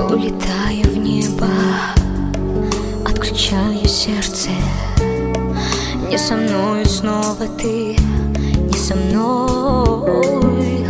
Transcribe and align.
Улетаю 0.00 0.84
в 0.84 0.96
небо, 0.96 1.48
отключаю 3.04 3.86
сердце. 3.86 4.50
Не 6.08 6.16
со 6.16 6.36
мной 6.36 6.86
снова 6.86 7.46
ты, 7.60 7.96
не 7.96 8.78
со 8.78 8.94
мной. 8.94 10.86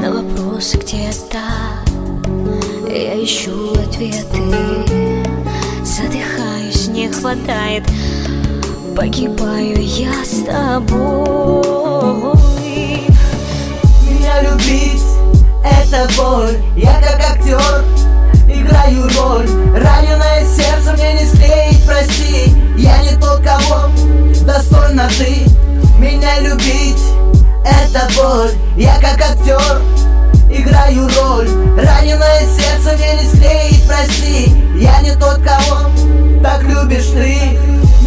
На 0.00 0.12
вопросы 0.12 0.78
где-то 0.78 1.38
я 2.88 3.24
ищу 3.24 3.72
ответы. 3.72 4.42
Задыхаюсь, 5.84 6.88
не 6.88 7.08
хватает 7.08 7.84
Погибаю 8.96 9.76
я 9.78 10.24
с 10.24 10.42
тобой. 10.46 11.62
Меня 14.08 14.42
любить 14.42 15.05
это 15.92 16.08
боль. 16.16 16.56
Я 16.76 17.00
как 17.00 17.20
актер 17.20 17.84
играю 18.48 19.08
роль. 19.16 19.48
Раненое 19.74 20.44
сердце 20.46 20.92
мне 20.92 21.14
не 21.14 21.26
склеить, 21.26 21.84
прости. 21.86 22.54
Я 22.76 22.98
не 23.02 23.16
тот, 23.20 23.42
кого 23.42 23.90
достойна 24.44 25.08
ты 25.16 25.46
Меня 25.98 26.40
любить. 26.40 27.02
Это 27.64 28.08
боль. 28.16 28.50
Я 28.76 28.96
как 28.96 29.20
актер 29.20 29.80
играю 30.50 31.08
роль. 31.20 31.48
Раненое 31.76 32.40
сердце 32.48 32.96
мне 32.96 33.22
не 33.22 33.28
склеить, 33.28 33.86
прости. 33.86 34.52
Я 34.76 35.00
не 35.02 35.12
тот, 35.12 35.40
кого 35.42 35.90
так 36.42 36.62
любишь 36.62 37.06
ты. 37.06 37.58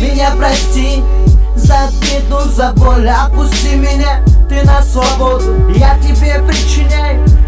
Меня 0.01 0.31
прости 0.37 1.03
за 1.55 1.87
обиду, 1.87 2.49
за 2.49 2.71
боль. 2.73 3.07
Отпусти 3.07 3.75
меня, 3.75 4.21
ты 4.47 4.63
на 4.63 4.81
свободу. 4.81 5.69
Я 5.75 5.97
тебе 5.99 6.41
причиняю 6.47 7.38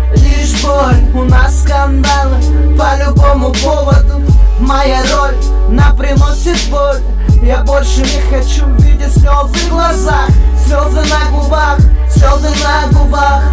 лишь 0.41 0.61
боль. 0.63 0.95
У 1.13 1.23
нас 1.23 1.61
скандалы 1.61 2.37
по 2.77 2.97
любому 3.03 3.51
поводу. 3.53 4.21
Моя 4.59 5.01
роль 5.13 5.35
на 5.69 5.93
приносит 5.93 6.69
боль 6.69 7.01
Я 7.41 7.63
больше 7.63 8.01
не 8.01 8.21
хочу 8.29 8.67
видеть 8.79 9.13
слезы 9.13 9.67
в 9.67 9.69
глазах. 9.69 10.29
Слезы 10.65 11.01
на 11.09 11.31
губах, 11.31 11.79
слезы 12.09 12.49
на 12.63 12.87
губах 12.97 13.43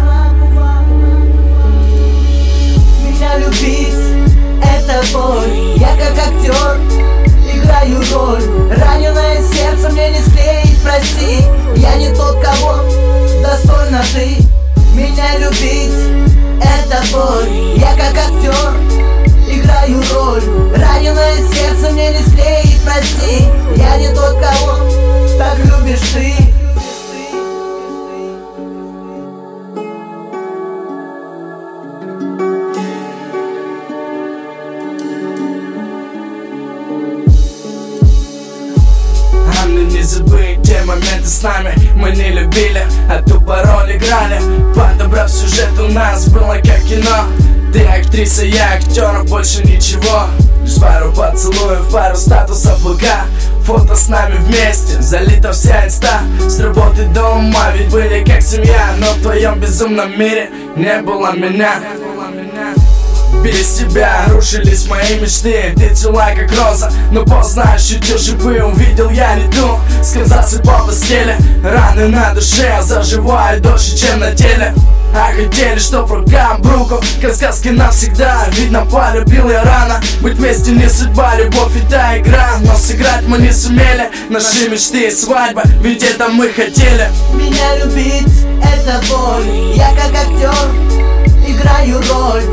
не 24.09 24.15
тот, 24.15 24.33
кого 24.39 24.77
так 25.37 25.57
любишь 25.57 25.99
ты. 26.13 26.33
Не 39.79 40.03
забыть 40.03 40.61
те 40.63 40.81
моменты 40.83 41.25
с 41.25 41.41
нами. 41.41 41.73
Мы 41.95 42.11
не 42.11 42.29
любили, 42.29 42.83
а 43.09 43.21
тупо 43.21 43.61
роль 43.63 43.95
играли. 43.95 44.39
Подобрав 44.75 45.29
сюжет 45.29 45.77
у 45.79 45.87
нас 45.91 46.28
актриса, 48.19 48.45
я 48.45 48.73
актер, 48.73 49.23
больше 49.29 49.63
ничего. 49.63 50.27
Лишь 50.61 50.75
пару 50.75 51.13
поцелуев, 51.13 51.89
пару 51.89 52.17
статусов 52.17 52.77
ВК 52.79 53.05
Фото 53.63 53.95
с 53.95 54.09
нами 54.09 54.35
вместе, 54.39 55.01
залита 55.01 55.53
вся 55.53 55.85
инста. 55.85 56.21
С 56.41 56.59
работы 56.59 57.05
до 57.13 57.29
ума, 57.29 57.71
ведь 57.71 57.89
были 57.89 58.23
как 58.25 58.41
семья 58.41 58.93
Но 58.99 59.13
в 59.13 59.21
твоем 59.21 59.59
безумном 59.59 60.19
мире 60.19 60.49
не 60.75 61.01
было 61.01 61.31
меня 61.31 61.79
без 63.43 63.71
тебя 63.77 64.25
рушились 64.27 64.87
мои 64.87 65.19
мечты. 65.19 65.73
Ты 65.77 65.93
цвела 65.93 66.31
как 66.31 66.51
роза, 66.57 66.91
но 67.11 67.23
поздно 67.25 67.73
ощутил 67.73 68.17
шипы 68.17 68.61
Увидел 68.63 69.09
я 69.09 69.35
не 69.35 69.51
ту, 69.51 69.79
сказался 70.03 70.59
по 70.59 70.85
постели 70.85 71.35
Раны 71.63 72.07
на 72.07 72.33
душе 72.33 72.79
заживают 72.81 73.61
дольше, 73.61 73.97
чем 73.97 74.19
на 74.19 74.31
теле. 74.35 74.73
А 75.15 75.31
хотели, 75.31 75.79
чтоб 75.79 76.09
рукам 76.11 76.61
руку 76.61 77.01
Как 77.21 77.33
сказки 77.33 77.69
навсегда. 77.69 78.45
Видно, 78.51 78.85
полюбил 78.85 79.49
я 79.49 79.63
рано 79.63 79.99
Быть 80.21 80.35
вместе 80.35 80.71
не 80.71 80.87
судьба, 80.87 81.35
любовь 81.35 81.75
и 81.75 81.89
та 81.89 82.17
игра. 82.19 82.57
Но 82.61 82.75
сыграть 82.75 83.27
мы 83.27 83.39
не 83.39 83.51
сумели. 83.51 84.09
Наши 84.29 84.69
мечты 84.69 85.07
и 85.07 85.11
свадьба 85.11 85.63
Ведь 85.81 86.03
это 86.03 86.29
мы 86.29 86.49
хотели. 86.49 87.09
Меня 87.33 87.77
любить 87.77 88.45
это 88.61 89.01
боль. 89.09 89.47
Я 89.75 89.89
как 89.95 90.13
актер 90.13 90.89
играю 91.47 92.01
роль 92.09 92.43